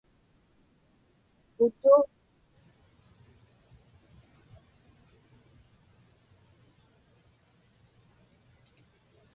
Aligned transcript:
putu 1.61 1.93